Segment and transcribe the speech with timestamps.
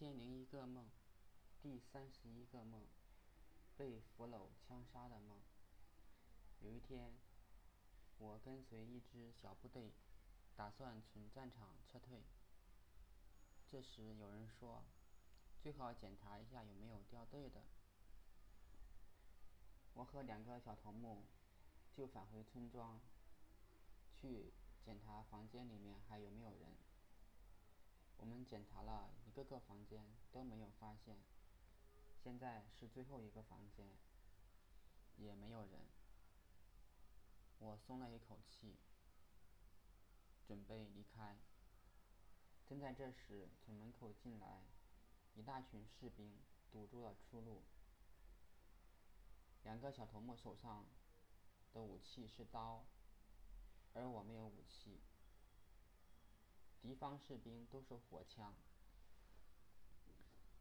[0.00, 0.86] 千零一个梦，
[1.60, 2.80] 第三十一个梦，
[3.76, 5.38] 被俘虏枪杀的梦。
[6.60, 7.12] 有一天，
[8.16, 9.92] 我跟随一支小部队，
[10.56, 12.22] 打算从战场撤退。
[13.70, 14.84] 这时有人说，
[15.62, 17.60] 最好检查一下有没有掉队的。
[19.92, 21.26] 我和两个小头目
[21.94, 22.98] 就返回村庄，
[24.18, 26.74] 去检查房间里面还有没有人。
[28.44, 31.16] 检查了一个个房间，都没有发现。
[32.22, 33.86] 现在是最后一个房间，
[35.16, 35.80] 也没有人。
[37.58, 38.76] 我松了一口气，
[40.46, 41.38] 准备离开。
[42.66, 44.62] 正在这时，从门口进来
[45.34, 46.38] 一大群士兵，
[46.70, 47.62] 堵住了出路。
[49.64, 50.86] 两个小头目手上
[51.72, 52.84] 的武器是刀，
[53.92, 55.00] 而我没有武器。
[56.82, 58.54] 敌方士兵都是火枪，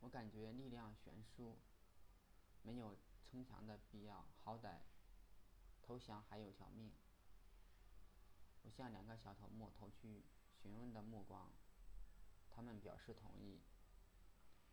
[0.00, 1.56] 我感觉力量悬殊，
[2.62, 4.80] 没有逞强的必要，好歹
[5.82, 6.92] 投降还有条命。
[8.62, 10.22] 我向两个小头目投去
[10.62, 11.50] 询问的目光，
[12.50, 13.60] 他们表示同意，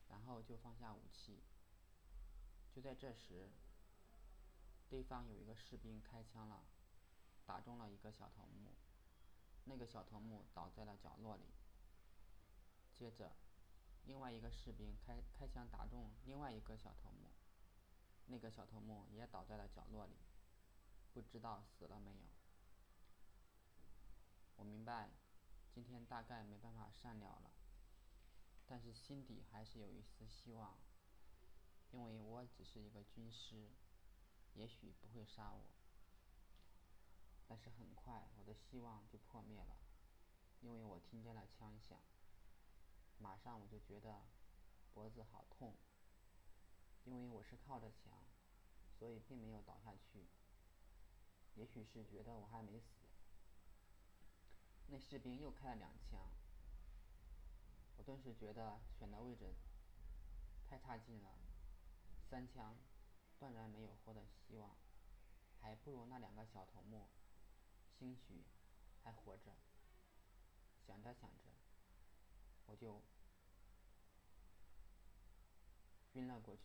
[0.09, 1.39] 然后就放下武器。
[2.75, 3.49] 就在这时，
[4.89, 6.65] 对方有一个士兵开枪了，
[7.45, 8.73] 打中了一个小头目。
[9.69, 11.43] 那个小头目倒在了角落里。
[12.95, 13.31] 接着，
[14.05, 17.29] 另外一个士兵开开枪打中另外一个小头目，
[18.25, 20.17] 那个小头目也倒在了角落里，
[21.13, 22.27] 不知道死了没有。
[24.55, 25.11] 我明白，
[25.71, 27.51] 今天大概没办法善了了，
[28.65, 30.77] 但是心底还是有一丝希望，
[31.91, 33.69] 因为我只是一个军师，
[34.55, 35.78] 也许不会杀我。
[37.49, 39.75] 但是很快，我的希望就破灭了，
[40.61, 41.99] 因为我听见了枪响。
[43.17, 44.21] 马上我就觉得
[44.93, 45.73] 脖子好痛，
[47.05, 48.23] 因为我是靠着墙，
[48.99, 50.27] 所以并没有倒下去。
[51.55, 52.85] 也许是觉得我还没死，
[54.85, 56.29] 那士兵又开了两枪，
[57.97, 59.55] 我顿时觉得选的位置
[60.69, 61.31] 太差劲了，
[62.29, 62.77] 三枪
[63.39, 64.77] 断然没有活的希望，
[65.59, 67.09] 还不如那两个小头目。
[67.99, 68.45] 兴许
[69.03, 69.51] 还活着。
[70.87, 71.43] 想着想着，
[72.65, 73.03] 我就
[76.13, 76.63] 晕了过去。